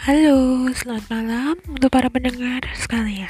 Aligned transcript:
Halo, 0.00 0.64
selamat 0.72 1.12
malam 1.12 1.60
untuk 1.68 1.92
para 1.92 2.08
pendengar 2.08 2.64
sekalian. 2.72 3.28